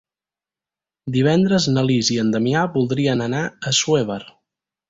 [1.17, 4.21] Divendres na Lis i en Damià voldrien anar a Assuévar.